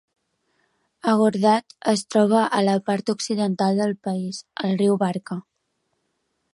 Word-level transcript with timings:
Agordat 1.11 1.75
es 1.91 2.03
troba 2.15 2.47
a 2.59 2.63
la 2.69 2.75
part 2.89 3.13
occidental 3.15 3.83
del 3.83 3.95
país, 4.09 4.41
al 4.65 4.75
riu 4.83 4.99
Barka. 5.07 5.43